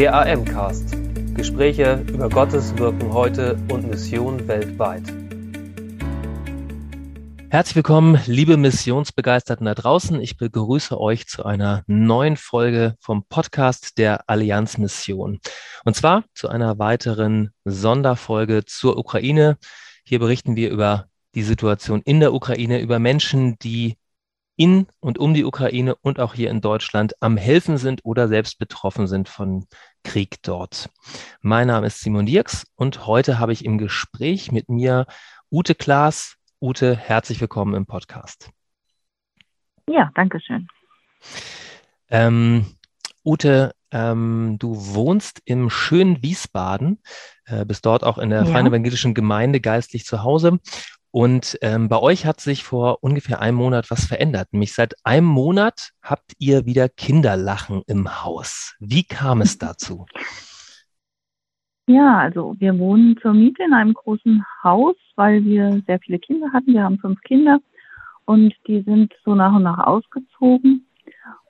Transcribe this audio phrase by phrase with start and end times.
[0.00, 0.96] Der AM-Cast.
[1.34, 5.02] Gespräche über Gottes Wirken heute und Mission weltweit.
[7.50, 10.18] Herzlich willkommen, liebe Missionsbegeisterten da draußen.
[10.22, 15.38] Ich begrüße euch zu einer neuen Folge vom Podcast der Allianz Mission.
[15.84, 19.58] Und zwar zu einer weiteren Sonderfolge zur Ukraine.
[20.02, 23.98] Hier berichten wir über die Situation in der Ukraine, über Menschen, die
[24.60, 28.58] in und um die Ukraine und auch hier in Deutschland am Helfen sind oder selbst
[28.58, 29.64] betroffen sind von
[30.02, 30.90] Krieg dort.
[31.40, 35.06] Mein Name ist Simon Dirks und heute habe ich im Gespräch mit mir
[35.50, 36.36] Ute Klaas.
[36.60, 38.50] Ute, herzlich willkommen im Podcast.
[39.88, 40.68] Ja, danke schön.
[42.08, 42.66] Ähm,
[43.24, 47.02] Ute, ähm, du wohnst im schönen Wiesbaden,
[47.44, 48.50] äh, bist dort auch in der ja.
[48.50, 50.58] Freien Evangelischen Gemeinde geistlich zu Hause
[51.12, 54.48] und ähm, bei euch hat sich vor ungefähr einem Monat was verändert.
[54.52, 58.76] Nämlich seit einem Monat habt ihr wieder Kinderlachen im Haus.
[58.78, 60.06] Wie kam es dazu?
[61.86, 66.52] Ja, also wir wohnen zur Miete in einem großen Haus, weil wir sehr viele Kinder
[66.52, 66.72] hatten.
[66.72, 67.58] Wir haben fünf Kinder
[68.26, 70.86] und die sind so nach und nach ausgezogen.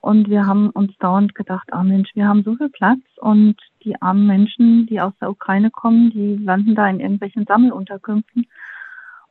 [0.01, 4.01] Und wir haben uns dauernd gedacht, ah Mensch, wir haben so viel Platz und die
[4.01, 8.47] armen Menschen, die aus der Ukraine kommen, die landen da in irgendwelchen Sammelunterkünften.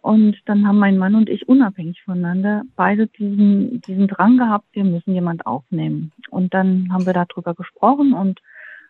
[0.01, 4.85] Und dann haben mein Mann und ich unabhängig voneinander beide diesen, diesen Drang gehabt, wir
[4.85, 6.11] müssen jemand aufnehmen.
[6.29, 8.39] Und dann haben wir darüber gesprochen und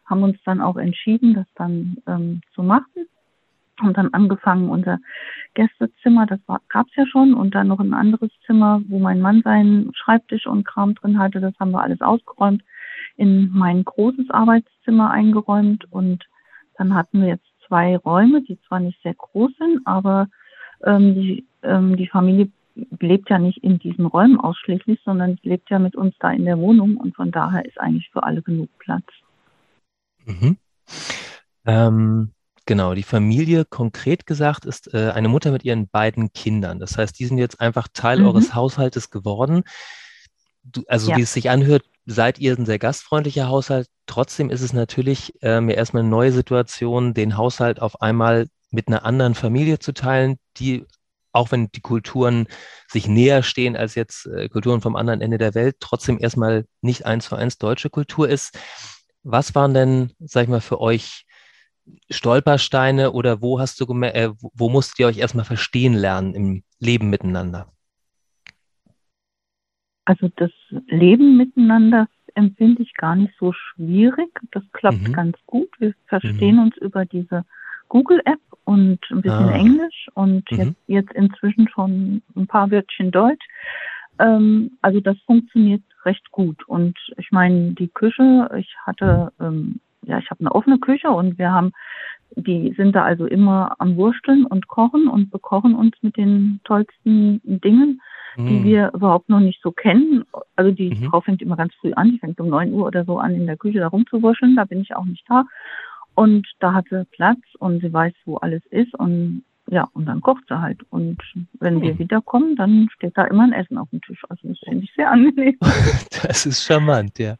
[0.06, 3.08] haben uns dann auch entschieden, das dann ähm, zu machen.
[3.80, 5.00] Haben dann angefangen, unser
[5.54, 9.42] Gästezimmer, das gab es ja schon, und dann noch ein anderes Zimmer, wo mein Mann
[9.42, 12.62] seinen Schreibtisch und Kram drin hatte, das haben wir alles ausgeräumt,
[13.16, 16.26] in mein großes Arbeitszimmer eingeräumt und
[16.78, 20.28] dann hatten wir jetzt zwei Räume, die zwar nicht sehr groß sind, aber
[20.86, 22.50] ähm, die, ähm, die Familie
[23.00, 26.58] lebt ja nicht in diesen Räumen ausschließlich, sondern lebt ja mit uns da in der
[26.58, 29.06] Wohnung und von daher ist eigentlich für alle genug Platz.
[30.26, 30.58] Mhm.
[31.66, 32.32] Ähm,
[32.66, 36.80] genau, die Familie konkret gesagt ist äh, eine Mutter mit ihren beiden Kindern.
[36.80, 38.28] Das heißt, die sind jetzt einfach Teil mhm.
[38.28, 39.64] eures Haushaltes geworden.
[40.64, 41.18] Du, also ja.
[41.18, 43.88] wie es sich anhört, seid ihr ein sehr gastfreundlicher Haushalt.
[44.06, 48.88] Trotzdem ist es natürlich ähm, ja erstmal eine neue Situation, den Haushalt auf einmal mit
[48.88, 50.86] einer anderen Familie zu teilen, die,
[51.32, 52.48] auch wenn die Kulturen
[52.88, 57.06] sich näher stehen als jetzt äh, Kulturen vom anderen Ende der Welt, trotzdem erstmal nicht
[57.06, 58.58] eins zu eins deutsche Kultur ist.
[59.24, 61.26] Was waren denn, sag ich mal, für euch
[62.10, 67.10] Stolpersteine oder wo hast du äh, wo musstet ihr euch erstmal verstehen lernen im Leben
[67.10, 67.72] miteinander?
[70.06, 70.52] Also das
[70.88, 74.30] Leben miteinander empfinde ich gar nicht so schwierig.
[74.52, 75.14] Das klappt mhm.
[75.14, 75.70] ganz gut.
[75.80, 76.64] Wir verstehen mhm.
[76.64, 77.46] uns über diese
[77.90, 79.52] Google-App und ein bisschen ah.
[79.52, 80.58] Englisch und mhm.
[80.58, 83.46] jetzt, jetzt inzwischen schon ein paar Wörtchen Deutsch.
[84.20, 86.68] Ähm, also das funktioniert recht gut.
[86.68, 91.38] Und ich meine, die Küche, ich hatte, ähm, ja, ich habe eine offene Küche und
[91.38, 91.72] wir haben,
[92.36, 97.42] die sind da also immer am Wursteln und kochen und bekochen uns mit den tollsten
[97.44, 98.02] Dingen,
[98.38, 98.48] mhm.
[98.48, 100.26] die wir überhaupt noch nicht so kennen.
[100.56, 101.10] Also die mhm.
[101.10, 103.48] Frau fängt immer ganz früh an, die fängt um neun Uhr oder so an, in
[103.48, 105.46] der Küche da rumzuwurscheln, da bin ich auch nicht da.
[106.20, 110.20] Und da hat sie Platz und sie weiß, wo alles ist und ja, und dann
[110.20, 110.82] kocht sie halt.
[110.90, 111.18] Und
[111.62, 111.82] wenn hm.
[111.82, 114.22] wir wiederkommen, dann steht da immer ein Essen auf dem Tisch.
[114.28, 115.58] Also das finde ich sehr angenehm.
[116.24, 117.38] das ist charmant, ja.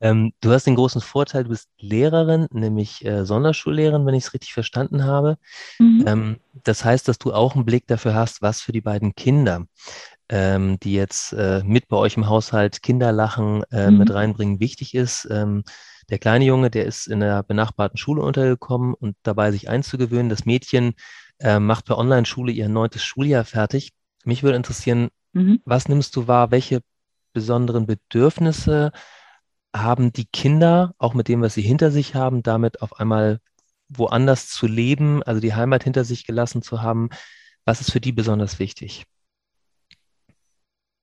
[0.00, 4.34] Ähm, du hast den großen Vorteil, du bist Lehrerin, nämlich äh, Sonderschullehrerin, wenn ich es
[4.34, 5.38] richtig verstanden habe.
[5.78, 6.04] Mhm.
[6.06, 9.66] Ähm, das heißt, dass du auch einen Blick dafür hast, was für die beiden Kinder,
[10.28, 13.98] ähm, die jetzt äh, mit bei euch im Haushalt Kinderlachen äh, mhm.
[13.98, 15.26] mit reinbringen, wichtig ist.
[15.30, 15.64] Ähm,
[16.10, 20.30] der kleine Junge, der ist in der benachbarten Schule untergekommen und dabei sich einzugewöhnen.
[20.30, 20.94] Das Mädchen
[21.38, 23.92] äh, macht per Online-Schule ihr neuntes Schuljahr fertig.
[24.24, 25.60] Mich würde interessieren, mhm.
[25.64, 26.50] was nimmst du wahr?
[26.50, 26.80] Welche
[27.32, 28.92] besonderen Bedürfnisse
[29.74, 33.40] haben die Kinder, auch mit dem, was sie hinter sich haben, damit auf einmal
[33.88, 37.08] woanders zu leben, also die Heimat hinter sich gelassen zu haben?
[37.64, 39.04] Was ist für die besonders wichtig?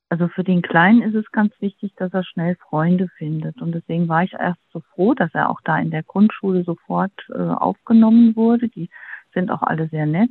[0.09, 3.61] Also für den Kleinen ist es ganz wichtig, dass er schnell Freunde findet.
[3.61, 7.11] Und deswegen war ich erst so froh, dass er auch da in der Grundschule sofort
[7.29, 8.69] äh, aufgenommen wurde.
[8.69, 8.89] Die
[9.33, 10.29] sind auch alle sehr nett.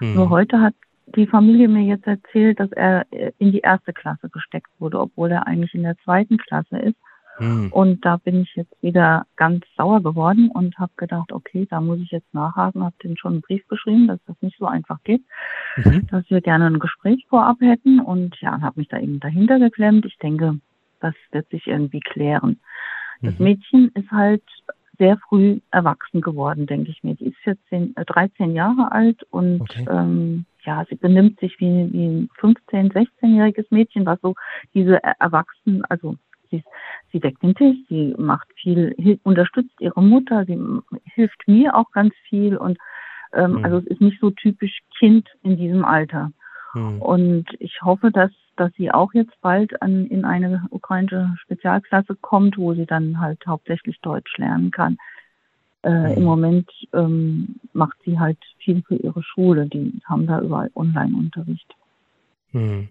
[0.00, 0.14] Mhm.
[0.14, 0.74] Nur heute hat
[1.16, 5.30] die Familie mir jetzt erzählt, dass er äh, in die erste Klasse gesteckt wurde, obwohl
[5.30, 6.96] er eigentlich in der zweiten Klasse ist.
[7.40, 7.72] Mhm.
[7.72, 12.00] Und da bin ich jetzt wieder ganz sauer geworden und habe gedacht, okay, da muss
[12.00, 15.22] ich jetzt nachhaken, habe den schon einen Brief geschrieben, dass das nicht so einfach geht,
[15.76, 16.06] mhm.
[16.08, 20.04] dass wir gerne ein Gespräch vorab hätten und ja, habe mich da eben dahinter geklemmt.
[20.04, 20.60] Ich denke,
[21.00, 22.60] das wird sich irgendwie klären.
[23.22, 23.44] Das mhm.
[23.44, 24.42] Mädchen ist halt
[24.98, 27.14] sehr früh erwachsen geworden, denke ich mir.
[27.14, 29.86] Die ist 14, äh, 13 Jahre alt und okay.
[29.90, 34.34] ähm, ja, sie benimmt sich wie, wie ein 15-, 16-jähriges Mädchen, was so
[34.74, 36.16] diese Erwachsenen, also
[36.50, 36.62] Sie,
[37.12, 40.58] sie deckt den Tisch, sie macht viel, unterstützt ihre Mutter, sie
[41.04, 42.78] hilft mir auch ganz viel und
[43.32, 43.64] ähm, mhm.
[43.64, 46.32] also es ist nicht so typisch Kind in diesem Alter.
[46.74, 47.02] Mhm.
[47.02, 52.58] Und ich hoffe, dass, dass sie auch jetzt bald an, in eine ukrainische Spezialklasse kommt,
[52.58, 54.98] wo sie dann halt hauptsächlich Deutsch lernen kann.
[55.82, 56.24] Äh, Im mhm.
[56.24, 59.66] Moment ähm, macht sie halt viel für ihre Schule.
[59.66, 61.74] Die haben da überall Online-Unterricht.
[62.52, 62.88] Mhm.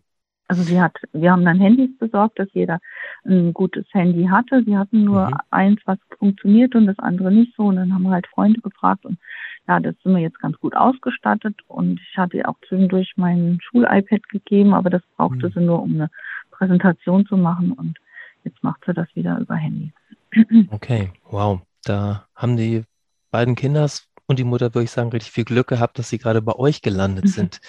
[0.49, 2.79] Also sie hat, wir haben dann Handys besorgt, dass jeder
[3.23, 4.63] ein gutes Handy hatte.
[4.65, 5.37] Sie hatten nur mhm.
[5.51, 7.65] eins, was funktioniert und das andere nicht so.
[7.65, 9.19] Und dann haben wir halt Freunde gefragt und
[9.67, 11.55] ja, das sind wir jetzt ganz gut ausgestattet.
[11.67, 15.51] Und ich hatte ihr auch zwischendurch mein Schul-iPad gegeben, aber das brauchte mhm.
[15.53, 16.09] sie nur, um eine
[16.49, 17.73] Präsentation zu machen.
[17.73, 17.99] Und
[18.43, 19.93] jetzt macht sie das wieder über Handy.
[20.71, 21.61] Okay, wow.
[21.83, 22.85] Da haben die
[23.29, 26.41] beiden Kinders und die Mutter, würde ich sagen, richtig viel Glück gehabt, dass sie gerade
[26.41, 27.29] bei euch gelandet mhm.
[27.29, 27.61] sind.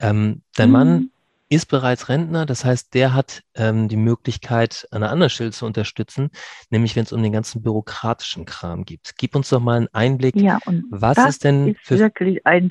[0.00, 1.10] Ähm, dein Mann mhm
[1.54, 5.66] ist bereits Rentner, das heißt, der hat ähm, die Möglichkeit, an einer anderen Stelle zu
[5.66, 6.30] unterstützen,
[6.70, 9.14] nämlich wenn es um den ganzen bürokratischen Kram geht.
[9.18, 10.36] Gib uns doch mal einen Einblick.
[10.36, 12.70] Ja, und was ist denn ist für wirklich ein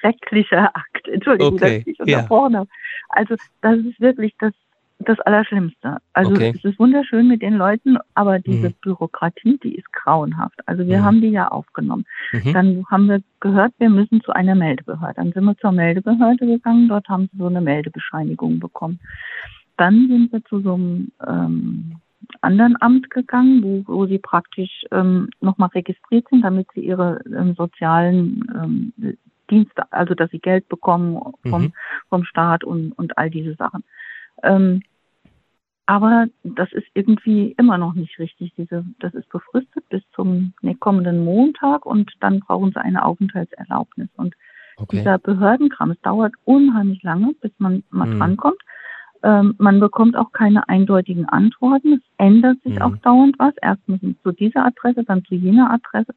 [0.00, 1.08] schrecklicher Akt.
[1.08, 2.58] Entschuldigung, okay, dass ich unterbrochen ja.
[2.60, 2.70] habe.
[3.08, 4.52] Also das ist wirklich das
[4.98, 5.98] das Allerschlimmste.
[6.12, 6.52] Also okay.
[6.56, 8.74] es ist wunderschön mit den Leuten, aber diese mhm.
[8.82, 10.58] Bürokratie, die ist grauenhaft.
[10.66, 11.04] Also wir mhm.
[11.04, 12.06] haben die ja aufgenommen.
[12.32, 12.52] Mhm.
[12.52, 15.14] Dann haben wir gehört, wir müssen zu einer Meldebehörde.
[15.16, 18.98] Dann sind wir zur Meldebehörde gegangen, dort haben sie so eine Meldebescheinigung bekommen.
[19.76, 21.96] Dann sind wir zu so einem ähm,
[22.40, 27.54] anderen Amt gegangen, wo, wo sie praktisch ähm, nochmal registriert sind, damit sie ihre ähm,
[27.54, 29.16] sozialen ähm,
[29.50, 31.72] Dienste, also dass sie Geld bekommen vom, mhm.
[32.08, 33.84] vom Staat und, und all diese Sachen.
[34.42, 34.82] Ähm,
[35.86, 38.52] aber das ist irgendwie immer noch nicht richtig.
[38.56, 44.08] Diese, das ist befristet bis zum nee, kommenden Montag und dann brauchen sie eine Aufenthaltserlaubnis.
[44.16, 44.34] Und
[44.76, 44.98] okay.
[44.98, 48.18] dieser Behördenkram, es dauert unheimlich lange, bis man mal mhm.
[48.18, 48.60] drankommt.
[49.22, 51.94] Ähm, man bekommt auch keine eindeutigen Antworten.
[51.94, 52.82] Es ändert sich mhm.
[52.82, 53.54] auch dauernd was.
[53.62, 56.14] Erst müssen zu dieser Adresse, dann zu jener Adresse.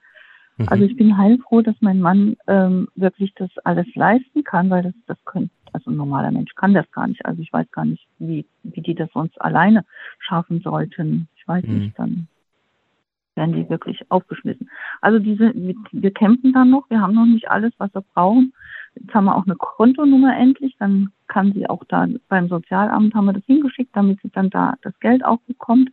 [0.59, 0.67] Mhm.
[0.69, 4.93] Also ich bin heilfroh, dass mein Mann ähm, wirklich das alles leisten kann, weil das,
[5.07, 7.25] das könnte also ein normaler Mensch kann das gar nicht.
[7.25, 9.85] Also ich weiß gar nicht, wie, wie die das sonst alleine
[10.19, 11.27] schaffen sollten.
[11.35, 11.79] Ich weiß mhm.
[11.79, 12.27] nicht, dann
[13.35, 14.69] werden die wirklich aufgeschmissen.
[15.01, 18.53] Also diese, wir kämpfen dann noch, wir haben noch nicht alles, was wir brauchen.
[18.95, 23.25] Jetzt haben wir auch eine Kontonummer endlich, dann kann sie auch da beim Sozialamt haben
[23.25, 25.89] wir das hingeschickt, damit sie dann da das Geld auch bekommt.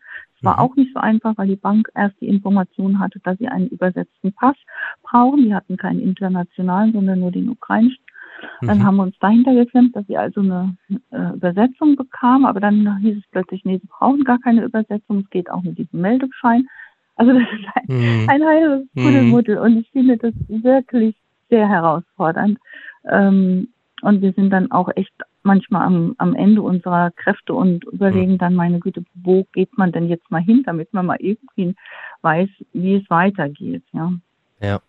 [0.47, 0.61] War mhm.
[0.61, 4.33] auch nicht so einfach, weil die Bank erst die Information hatte, dass sie einen übersetzten
[4.33, 4.57] Pass
[5.03, 5.43] brauchen.
[5.43, 8.03] Die hatten keinen internationalen, sondern nur den ukrainischen.
[8.61, 8.85] Dann mhm.
[8.85, 10.77] haben wir uns dahinter geklemmt, dass sie also eine
[11.11, 15.31] äh, Übersetzung bekam, aber dann hieß es plötzlich, nee, sie brauchen gar keine Übersetzung, es
[15.31, 16.69] geht auch mit diesem Meldeschein.
[17.17, 18.29] Also das ist ein, mhm.
[18.29, 19.63] ein heilles Kuddelmuddel mhm.
[19.63, 21.17] und ich finde das wirklich
[21.49, 22.59] sehr herausfordernd.
[23.11, 23.69] Ähm,
[24.03, 25.15] und wir sind dann auch echt
[25.47, 28.39] manchmal am, am Ende unserer Kräfte und überlegen mhm.
[28.39, 31.75] dann, meine Güte, wo geht man denn jetzt mal hin, damit man mal irgendwie
[32.23, 33.83] weiß, wie es weitergeht.
[33.93, 34.13] Ja.
[34.61, 34.81] Ja.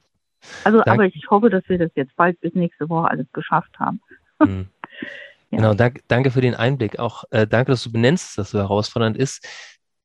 [0.64, 3.80] Also, Dank aber ich hoffe, dass wir das jetzt bald bis nächste Woche alles geschafft
[3.80, 4.02] haben.
[4.40, 4.68] Mhm.
[5.52, 5.58] ja.
[5.58, 7.00] Genau, danke, danke für den Einblick.
[7.00, 9.48] Auch äh, danke, dass du benennst, dass so herausfordernd ist.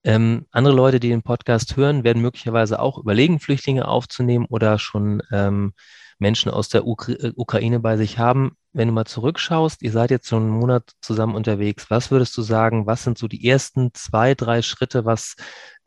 [0.04, 5.22] Ähm, andere Leute, die den Podcast hören, werden möglicherweise auch überlegen, Flüchtlinge aufzunehmen oder schon
[5.30, 5.74] ähm,
[6.18, 8.56] Menschen aus der Ukra äh, Ukraine bei sich haben.
[8.72, 11.90] Wenn du mal zurückschaust, ihr seid jetzt schon einen Monat zusammen unterwegs.
[11.90, 15.36] Was würdest du sagen, was sind so die ersten zwei, drei Schritte, was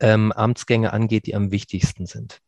[0.00, 2.40] ähm, Amtsgänge angeht, die am wichtigsten sind?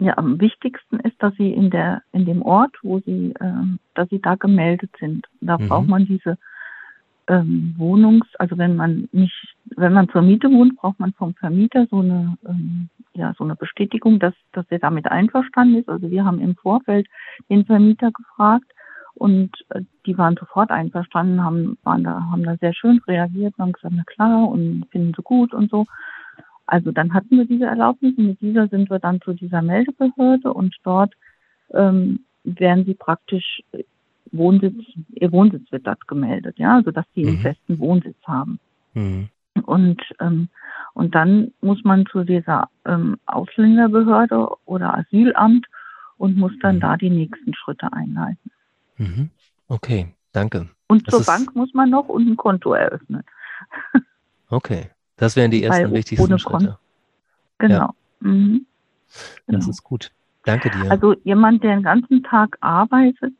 [0.00, 4.08] ja, am wichtigsten ist, dass sie in der in dem Ort, wo sie, äh, dass
[4.08, 5.26] sie da gemeldet sind.
[5.40, 5.68] Da mhm.
[5.68, 6.38] braucht man diese
[7.28, 11.86] ähm, Wohnungs, also wenn man nicht, wenn man zur Miete wohnt, braucht man vom Vermieter
[11.90, 12.88] so eine ähm,
[13.20, 15.88] ja so eine Bestätigung, dass dass er damit einverstanden ist.
[15.88, 17.06] Also wir haben im Vorfeld
[17.48, 18.70] den Vermieter gefragt
[19.14, 23.72] und äh, die waren sofort einverstanden, haben waren da haben da sehr schön reagiert, haben
[23.72, 25.86] gesagt, na klar und finden sie gut und so.
[26.66, 30.52] Also dann hatten wir diese Erlaubnis und mit dieser sind wir dann zu dieser Meldebehörde
[30.52, 31.12] und dort
[31.72, 33.82] ähm, werden sie praktisch äh,
[34.32, 34.76] Wohnsitz,
[35.10, 37.28] ihr Wohnsitz wird dort gemeldet, ja, also dass sie mhm.
[37.28, 38.60] einen festen Wohnsitz haben.
[38.94, 39.28] Mhm.
[39.64, 40.48] Und, ähm,
[41.00, 45.66] und dann muss man zu dieser ähm, Ausländerbehörde oder Asylamt
[46.18, 46.80] und muss dann mhm.
[46.80, 48.50] da die nächsten Schritte einleiten.
[48.98, 49.30] Mhm.
[49.66, 50.68] Okay, danke.
[50.88, 53.24] Und das zur Bank muss man noch und ein Konto eröffnen.
[54.52, 54.90] Okay.
[55.16, 56.76] Das wären die ersten wichtigsten Schritte.
[57.58, 57.74] Genau.
[57.76, 57.94] Ja.
[58.18, 58.66] Mhm.
[59.06, 59.70] Das genau.
[59.70, 60.10] ist gut.
[60.44, 60.90] Danke dir.
[60.90, 63.34] Also jemand, der den ganzen Tag arbeitet,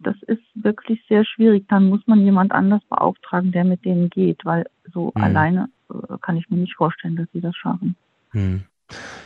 [0.00, 1.66] das ist wirklich sehr schwierig.
[1.68, 5.22] Dann muss man jemand anders beauftragen, der mit denen geht, weil so mhm.
[5.22, 5.68] alleine
[6.20, 7.96] kann ich mir nicht vorstellen, dass sie das schaffen.
[8.32, 8.64] Mhm.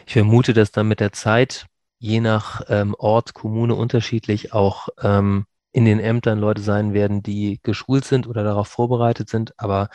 [0.07, 1.67] Ich vermute, dass dann mit der Zeit,
[1.99, 7.61] je nach ähm, Ort, Kommune unterschiedlich, auch ähm, in den Ämtern Leute sein werden, die
[7.63, 9.59] geschult sind oder darauf vorbereitet sind.
[9.59, 9.89] Aber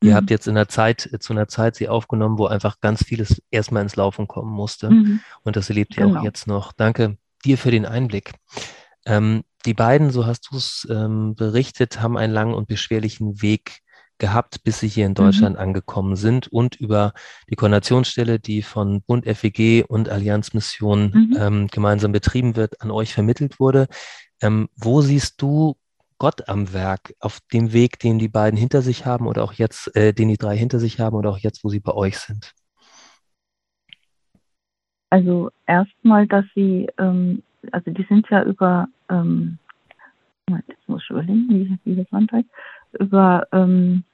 [0.00, 0.16] Ihr mhm.
[0.16, 3.82] habt jetzt in der Zeit, zu einer Zeit sie aufgenommen, wo einfach ganz vieles erstmal
[3.82, 4.90] ins Laufen kommen musste.
[4.90, 5.20] Mhm.
[5.42, 6.20] Und das erlebt ihr genau.
[6.20, 6.72] auch jetzt noch.
[6.72, 8.32] Danke dir für den Einblick.
[9.04, 13.80] Ähm, die beiden, so hast du es ähm, berichtet, haben einen langen und beschwerlichen Weg
[14.18, 15.62] gehabt, bis sie hier in Deutschland mhm.
[15.62, 17.12] angekommen sind und über
[17.48, 21.36] die Koordinationsstelle, die von Bund FEG und Allianz Mission mhm.
[21.38, 23.86] ähm, gemeinsam betrieben wird, an euch vermittelt wurde.
[24.40, 25.76] Ähm, wo siehst du
[26.18, 29.94] Gott am Werk auf dem Weg, den die beiden hinter sich haben oder auch jetzt,
[29.96, 32.54] äh, den die drei hinter sich haben oder auch jetzt, wo sie bei euch sind?
[35.10, 39.58] Also erstmal, dass sie, ähm, also die sind ja über, ähm,
[40.66, 42.48] jetzt muss ich überlegen, wie, wie das Land heißt,
[42.98, 44.04] über ähm,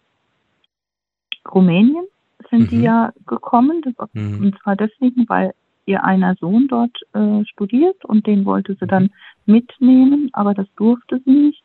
[1.53, 2.05] Rumänien
[2.51, 2.69] sind mhm.
[2.69, 3.83] die ja gekommen.
[4.13, 4.41] Mhm.
[4.41, 5.53] Und zwar deswegen, weil
[5.87, 9.11] ihr einer Sohn dort äh, studiert und den wollte sie dann
[9.47, 11.63] mitnehmen, aber das durfte sie nicht.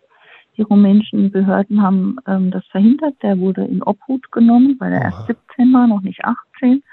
[0.58, 3.16] Die rumänischen Behörden haben ähm, das verhindert.
[3.22, 5.06] Der wurde in Obhut genommen, weil er Aha.
[5.06, 6.84] erst 17 war, noch nicht 18.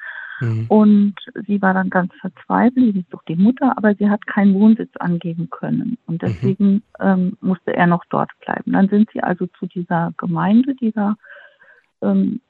[0.41, 0.67] Mhm.
[0.69, 1.15] Und
[1.47, 4.91] sie war dann ganz verzweifelt, sie ist doch die Mutter, aber sie hat keinen Wohnsitz
[4.99, 5.99] angeben können.
[6.07, 6.27] Und mhm.
[6.27, 6.83] deswegen mhm.
[7.01, 8.73] ähm, musste er noch dort bleiben.
[8.73, 11.17] Dann sind sie also zu dieser Gemeinde, die da
[12.03, 12.41] ähm,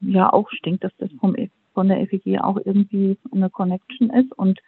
[0.00, 1.36] ja auch stinkt, dass das vom,
[1.74, 4.32] von der FEG auch irgendwie eine Connection ist.
[4.32, 4.60] Und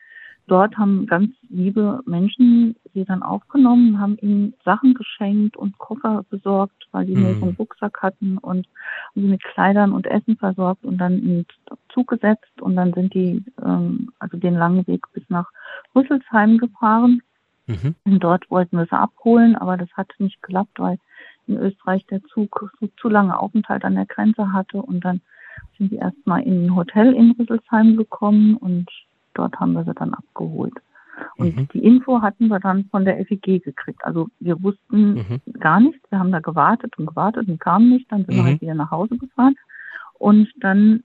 [0.46, 6.88] dort haben ganz liebe Menschen sie dann aufgenommen, haben ihnen Sachen geschenkt und Koffer besorgt,
[6.92, 7.22] weil die mhm.
[7.22, 8.66] nur so einen Rucksack hatten und
[9.14, 11.46] haben sie mit Kleidern und Essen versorgt und dann in
[11.92, 15.50] Zug gesetzt und dann sind die ähm, also den langen Weg bis nach
[15.94, 17.22] Rüsselsheim gefahren.
[17.66, 17.94] Mhm.
[18.04, 20.98] Und dort wollten wir sie abholen, aber das hat nicht geklappt, weil
[21.48, 25.20] in Österreich der Zug so zu lange Aufenthalt an der Grenze hatte und dann
[25.76, 28.88] sind sie erstmal in ein Hotel in Rüsselsheim gekommen und
[29.34, 30.74] dort haben wir sie dann abgeholt.
[31.36, 31.68] Und mhm.
[31.72, 34.04] die Info hatten wir dann von der FEG gekriegt.
[34.04, 35.60] Also wir wussten mhm.
[35.60, 36.00] gar nichts.
[36.10, 38.10] Wir haben da gewartet und gewartet und kamen nicht.
[38.10, 38.38] Dann sind mhm.
[38.38, 39.56] wir halt wieder nach Hause gefahren.
[40.14, 41.02] Und dann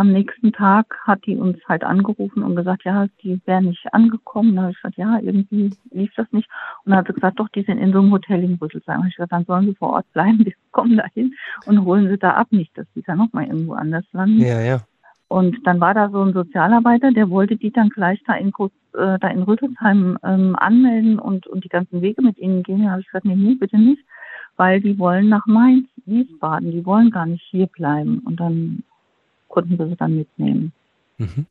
[0.00, 4.56] am nächsten Tag hat die uns halt angerufen und gesagt, ja, die wäre nicht angekommen.
[4.56, 6.48] Da habe ich gesagt, ja, irgendwie lief das nicht.
[6.84, 9.02] Und dann hat sie gesagt, doch, die sind in so einem Hotel in Rüsselsheim.
[9.02, 11.34] Und ich gesagt, dann sollen sie vor Ort bleiben, wir kommen da hin
[11.66, 14.40] und holen sie da ab, nicht, dass die da nochmal irgendwo anders landen.
[14.40, 14.80] Ja, ja.
[15.28, 18.48] Und dann war da so ein Sozialarbeiter, der wollte die dann gleich da in,
[18.94, 22.84] äh, da in Rüsselsheim ähm, anmelden und, und die ganzen Wege mit ihnen gehen.
[22.84, 24.02] Da habe ich gesagt, nee, nee, bitte nicht,
[24.56, 28.20] weil die wollen nach Mainz, Wiesbaden, die wollen gar nicht hier bleiben.
[28.20, 28.82] Und dann
[29.50, 30.72] konnten wir sie dann mitnehmen.
[31.18, 31.46] Mhm.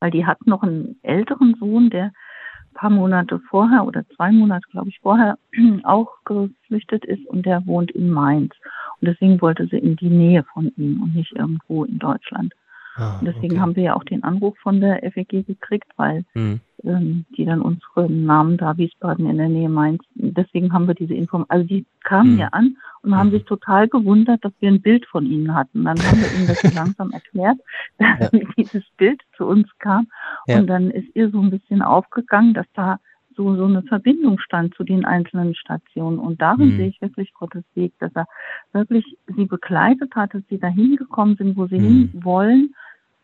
[0.00, 4.66] Weil die hat noch einen älteren Sohn, der ein paar Monate vorher oder zwei Monate,
[4.70, 5.38] glaube ich, vorher
[5.82, 8.54] auch geflüchtet ist und der wohnt in Mainz.
[9.00, 12.54] Und deswegen wollte sie in die Nähe von ihm und nicht irgendwo in Deutschland.
[12.94, 13.60] Ah, und deswegen okay.
[13.60, 16.60] haben wir ja auch den Anruf von der FEG gekriegt, weil mhm.
[16.84, 20.02] ähm, die dann unsere Namen da Wiesbaden in der Nähe Mainz.
[20.14, 21.50] Deswegen haben wir diese Information.
[21.50, 22.36] Also die kamen mhm.
[22.36, 23.32] hier an und haben mhm.
[23.32, 25.84] sich total gewundert, dass wir ein Bild von ihnen hatten.
[25.84, 27.58] Dann haben wir ihnen das so langsam erklärt,
[27.98, 28.40] dass ja.
[28.56, 30.08] dieses Bild zu uns kam.
[30.46, 30.58] Ja.
[30.58, 32.98] Und dann ist ihr so ein bisschen aufgegangen, dass da
[33.36, 36.18] so, so eine Verbindung stand zu den einzelnen Stationen.
[36.18, 36.76] Und darin mhm.
[36.76, 38.26] sehe ich wirklich Gottes Weg, dass er
[38.72, 41.84] wirklich sie begleitet hat, dass sie dahin gekommen sind, wo sie mhm.
[41.84, 42.74] hin wollen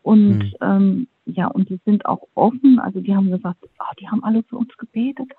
[0.01, 0.53] und mhm.
[0.61, 2.79] ähm, ja, und die sind auch offen.
[2.79, 5.29] Also die haben gesagt, oh, die haben alle für uns gebetet.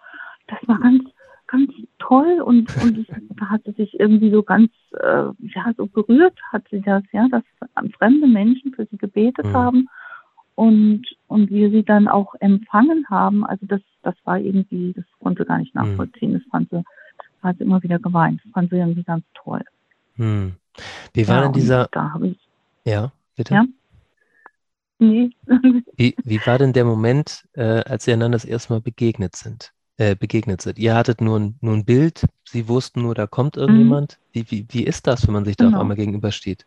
[0.46, 1.04] Das war ganz,
[1.46, 5.86] ganz toll und, und es, da hat sie sich irgendwie so ganz, äh, ja, so
[5.86, 7.42] berührt hat sie das, ja, dass
[7.98, 9.54] fremde Menschen für sie gebetet mhm.
[9.54, 9.88] haben
[10.60, 13.46] und, und wir sie dann auch empfangen haben.
[13.46, 15.80] Also das, das war irgendwie, das konnte gar nicht mhm.
[15.80, 16.34] nachvollziehen.
[16.34, 16.84] Das fand sie,
[17.42, 18.42] hat sie immer wieder geweint.
[18.44, 19.62] Das fand sie irgendwie ganz toll.
[20.16, 20.56] Hm.
[21.14, 22.38] Wie war ja, denn dieser, da habe ich,
[22.84, 23.54] ja, bitte?
[23.54, 23.64] Ja?
[24.98, 25.30] Nee.
[25.96, 29.72] wie, wie war denn der Moment, äh, als ihr einander das erste Mal begegnet sind?
[29.96, 30.78] Äh, begegnet sind.
[30.78, 33.62] Ihr hattet nur ein, nur ein Bild, sie wussten nur, da kommt mhm.
[33.62, 34.18] irgendjemand.
[34.34, 34.34] Mhm.
[34.34, 35.80] Wie, wie, wie ist das, wenn man sich da auf genau.
[35.80, 36.66] einmal gegenübersteht?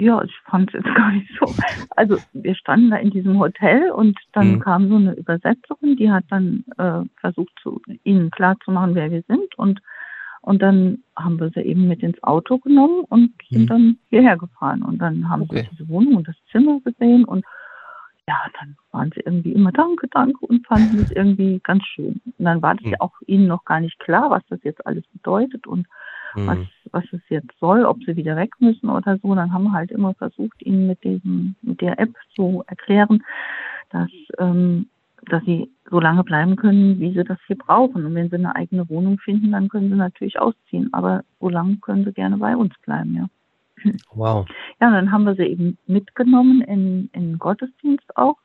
[0.00, 1.54] Ja, ich fand es jetzt gar nicht so.
[1.96, 4.60] Also wir standen da in diesem Hotel und dann mhm.
[4.60, 9.56] kam so eine Übersetzerin, die hat dann äh, versucht, zu, ihnen klarzumachen, wer wir sind
[9.56, 9.80] und
[10.46, 13.66] und dann haben wir sie eben mit ins Auto genommen und sind mhm.
[13.66, 14.84] dann hierher gefahren.
[14.84, 15.62] Und dann haben okay.
[15.62, 17.24] sie diese Wohnung und das Zimmer gesehen.
[17.24, 17.44] Und
[18.28, 22.20] ja, dann waren sie irgendwie immer Danke, Danke und fanden es irgendwie ganz schön.
[22.38, 22.92] Und dann war das mhm.
[22.92, 25.88] ja auch ihnen noch gar nicht klar, was das jetzt alles bedeutet und
[26.36, 26.46] mhm.
[26.46, 26.58] was,
[26.92, 29.34] was es jetzt soll, ob sie wieder weg müssen oder so.
[29.34, 33.22] Dann haben wir halt immer versucht, ihnen mit diesem, mit der App zu erklären,
[33.90, 34.88] dass ähm,
[35.28, 38.04] dass sie so lange bleiben können, wie sie das hier brauchen.
[38.04, 40.92] Und wenn sie eine eigene Wohnung finden, dann können sie natürlich ausziehen.
[40.92, 43.26] Aber so lange können sie gerne bei uns bleiben, ja.
[44.14, 44.46] Wow.
[44.80, 48.36] Ja, und dann haben wir sie eben mitgenommen in, in Gottesdienst auch.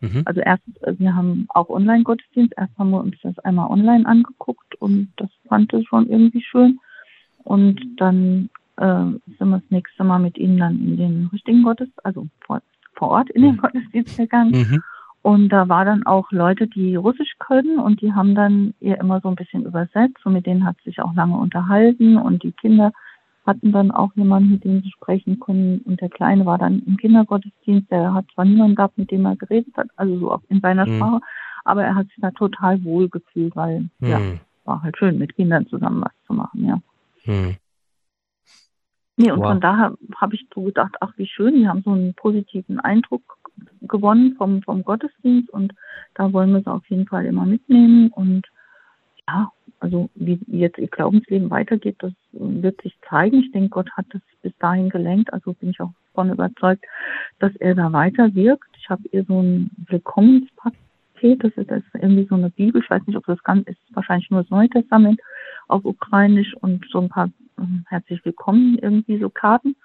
[0.00, 0.22] Mhm.
[0.24, 0.64] Also erst,
[0.98, 2.54] wir haben auch Online-Gottesdienst.
[2.56, 6.80] Erst haben wir uns das einmal online angeguckt und das fand ich schon irgendwie schön.
[7.44, 9.04] Und dann äh,
[9.38, 12.60] sind wir das nächste Mal mit ihnen dann in den richtigen Gottesdienst, also vor,
[12.94, 13.58] vor Ort in den mhm.
[13.58, 14.52] Gottesdienst gegangen.
[14.52, 14.82] Mhm.
[15.22, 19.20] Und da war dann auch Leute, die Russisch können und die haben dann ihr immer
[19.20, 22.92] so ein bisschen übersetzt und mit denen hat sich auch lange unterhalten und die Kinder
[23.46, 26.96] hatten dann auch jemanden, mit dem sie sprechen können und der Kleine war dann im
[26.96, 30.60] Kindergottesdienst, der hat zwar niemanden gehabt, mit dem er geredet hat, also so auch in
[30.60, 30.96] seiner mhm.
[30.96, 31.20] Sprache,
[31.64, 34.08] aber er hat sich da total wohl gefühlt, weil mhm.
[34.08, 34.20] ja,
[34.64, 36.80] war halt schön, mit Kindern zusammen was zu machen, ja.
[37.24, 37.56] Mhm.
[39.16, 39.48] Nee, und wow.
[39.48, 43.38] von daher habe ich so gedacht, ach wie schön, die haben so einen positiven Eindruck
[43.82, 45.74] gewonnen vom, vom Gottesdienst und
[46.14, 48.08] da wollen wir sie auf jeden Fall immer mitnehmen.
[48.08, 48.46] Und
[49.28, 49.50] ja,
[49.80, 53.40] also wie jetzt ihr Glaubensleben weitergeht, das wird sich zeigen.
[53.40, 56.84] Ich denke, Gott hat das bis dahin gelenkt, also bin ich auch davon überzeugt,
[57.38, 58.68] dass er da weiter wirkt.
[58.78, 59.70] Ich habe ihr so ein
[61.22, 63.66] Willkommenspaket, das ist, das ist irgendwie so eine Bibel, ich weiß nicht, ob das ganz
[63.68, 65.20] ist, wahrscheinlich nur das Neue Testament
[65.68, 69.76] auf Ukrainisch und so ein paar ähm, herzlich willkommen irgendwie so Karten.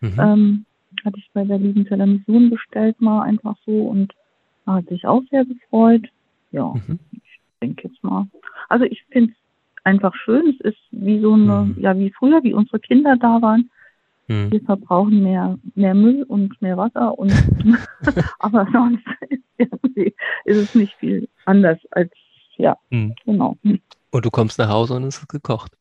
[0.00, 0.14] Mhm.
[0.18, 0.64] Ähm,
[1.04, 4.12] hatte ich bei der lieben Mission bestellt mal einfach so und
[4.66, 6.08] hat sich auch sehr gefreut.
[6.52, 6.98] Ja, mhm.
[7.12, 8.26] ich denke jetzt mal.
[8.68, 9.36] Also ich finde es
[9.84, 10.56] einfach schön.
[10.58, 11.76] Es ist wie so eine, mhm.
[11.78, 13.70] ja wie früher, wie unsere Kinder da waren.
[14.28, 14.52] Mhm.
[14.52, 17.32] Wir verbrauchen mehr, mehr Müll und mehr Wasser und
[18.38, 19.43] aber sonst ist,
[19.94, 22.10] ist, es nicht viel anders als
[22.56, 23.14] ja, mhm.
[23.24, 23.56] genau.
[24.10, 25.72] Und du kommst nach Hause und es ist gekocht.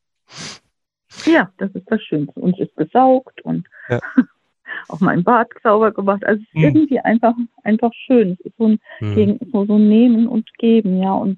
[1.26, 2.40] Ja, das ist das Schönste.
[2.40, 4.00] Und es ist gesaugt und ja.
[4.90, 6.26] auch mein Bad sauber gemacht.
[6.26, 6.64] Also es ist mhm.
[6.64, 8.32] irgendwie einfach, einfach schön.
[8.32, 9.16] Es ist so ein, mhm.
[9.16, 11.14] gegen, so, so Nehmen und Geben, ja.
[11.14, 11.38] Und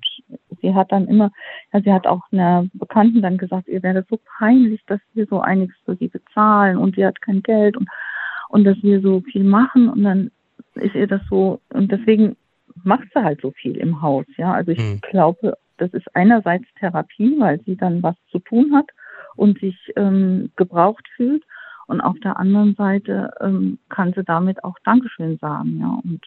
[0.61, 1.31] sie hat dann immer,
[1.73, 5.41] ja, sie hat auch einer Bekannten dann gesagt, ihr wäre so peinlich, dass wir so
[5.41, 7.89] einiges für sie bezahlen und sie hat kein Geld und,
[8.49, 10.31] und dass wir so viel machen und dann
[10.75, 12.35] ist ihr das so, und deswegen
[12.83, 14.53] macht sie halt so viel im Haus, ja.
[14.53, 15.01] Also ich mhm.
[15.01, 18.89] glaube, das ist einerseits Therapie, weil sie dann was zu tun hat
[19.35, 21.43] und sich ähm, gebraucht fühlt.
[21.87, 25.99] Und auf der anderen Seite ähm, kann sie damit auch Dankeschön sagen, ja.
[26.03, 26.21] Und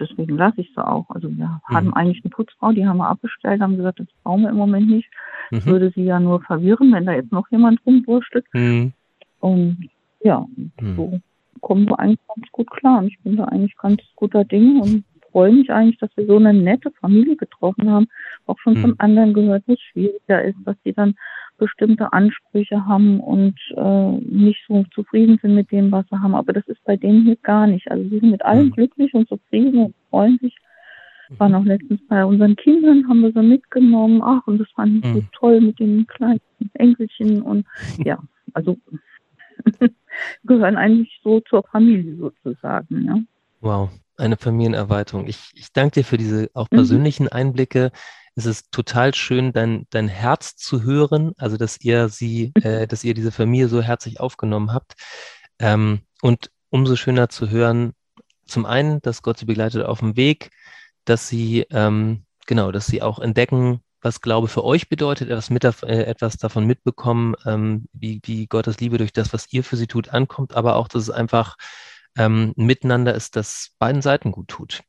[0.00, 1.08] deswegen lasse ich sie auch.
[1.10, 1.74] Also wir mhm.
[1.74, 4.88] haben eigentlich eine Putzfrau, die haben wir abbestellt, haben gesagt, das brauchen wir im Moment
[4.88, 5.08] nicht.
[5.50, 5.66] Mhm.
[5.66, 8.46] Würde sie ja nur verwirren, wenn da jetzt noch jemand rumwurschtelt.
[8.52, 8.92] Mhm.
[9.40, 9.88] Und
[10.20, 10.96] ja, mhm.
[10.96, 11.20] so
[11.62, 12.98] kommen wir eigentlich ganz gut klar.
[12.98, 16.36] Und ich bin da eigentlich ganz guter Dinge und freue mich eigentlich, dass wir so
[16.36, 18.06] eine nette Familie getroffen haben.
[18.46, 18.96] Auch schon von mhm.
[18.98, 21.14] anderen gehört, wo es schwieriger ist, dass die dann
[21.58, 26.34] bestimmte Ansprüche haben und äh, nicht so zufrieden sind mit dem, was sie haben.
[26.34, 27.90] Aber das ist bei denen hier gar nicht.
[27.90, 28.72] Also sie sind mit allem mhm.
[28.72, 30.56] glücklich und zufrieden und freuen sich.
[31.38, 34.20] Waren auch letztens bei unseren Kindern, haben wir so mitgenommen.
[34.22, 35.14] Ach, und das fand ich mhm.
[35.14, 36.40] so toll mit den kleinen
[36.74, 37.64] Enkelchen und
[38.04, 38.18] ja,
[38.52, 38.76] also
[40.44, 43.06] gehören eigentlich so zur Familie sozusagen.
[43.06, 43.18] Ja.
[43.60, 45.26] Wow, eine Familienerweiterung.
[45.26, 46.76] Ich, ich danke dir für diese auch mhm.
[46.76, 47.32] persönlichen mhm.
[47.32, 47.92] Einblicke.
[48.34, 53.04] Es ist total schön, dein, dein Herz zu hören, also dass ihr sie, äh, dass
[53.04, 54.94] ihr diese Familie so herzlich aufgenommen habt.
[55.58, 57.92] Ähm, und umso schöner zu hören,
[58.46, 60.50] zum einen, dass Gott sie begleitet auf dem Weg,
[61.04, 65.64] dass sie, ähm, genau, dass sie auch entdecken, was Glaube für euch bedeutet, etwas, mit,
[65.64, 69.86] äh, etwas davon mitbekommen, ähm, wie, wie Gottes Liebe durch das, was ihr für sie
[69.86, 71.56] tut, ankommt, aber auch, dass es einfach
[72.18, 74.82] ähm, miteinander ist, das beiden Seiten gut tut.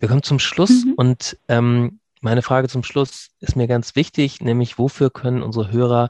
[0.00, 0.94] Wir kommen zum Schluss mhm.
[0.96, 6.08] und ähm, meine Frage zum Schluss ist mir ganz wichtig, nämlich wofür können unsere Hörer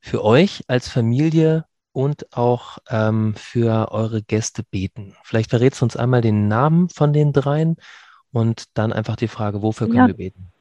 [0.00, 5.14] für euch als Familie und auch ähm, für eure Gäste beten?
[5.24, 7.76] Vielleicht verrätst du uns einmal den Namen von den dreien
[8.30, 10.06] und dann einfach die Frage, wofür können ja.
[10.06, 10.52] wir beten?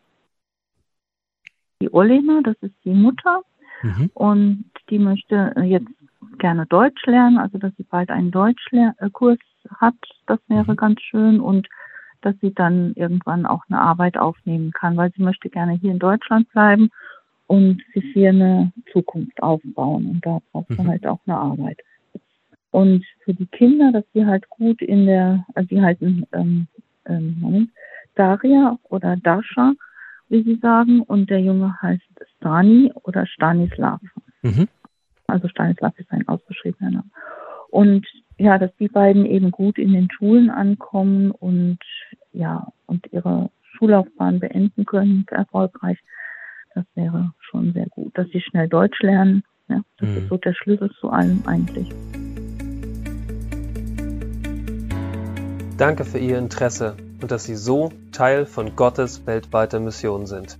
[1.82, 3.42] Die Olena, das ist die Mutter
[3.82, 4.10] mhm.
[4.14, 5.90] und die möchte jetzt
[6.38, 9.40] gerne Deutsch lernen, also dass sie bald einen Deutschkurs
[9.80, 9.96] hat,
[10.28, 10.76] das wäre mhm.
[10.76, 11.68] ganz schön und
[12.22, 16.00] dass sie dann irgendwann auch eine Arbeit aufnehmen kann, weil sie möchte gerne hier in
[16.00, 16.90] Deutschland bleiben
[17.48, 20.92] und sich hier eine Zukunft aufbauen und da braucht man mhm.
[20.92, 21.80] halt auch eine Arbeit.
[22.72, 26.68] Und für die Kinder, dass sie halt gut in der, also die halten ähm,
[27.06, 27.72] ähm,
[28.16, 29.74] Daria oder Dasha,
[30.32, 32.02] wie sie sagen, und der Junge heißt
[32.38, 34.00] Stani oder Stanislav.
[34.42, 34.70] Mhm.
[35.28, 37.12] Also Stanislav ist ein ausgeschriebener Name.
[37.70, 41.80] Und ja, dass die beiden eben gut in den Schulen ankommen und
[42.32, 46.00] ja, und ihre Schullaufbahn beenden können, erfolgreich.
[46.76, 48.18] Das wäre schon sehr gut.
[48.18, 50.18] Dass sie schnell Deutsch lernen, ja, das mhm.
[50.18, 51.90] ist so der Schlüssel zu allem eigentlich.
[55.78, 60.58] Danke für Ihr Interesse und dass Sie so Teil von Gottes weltweiter Mission sind.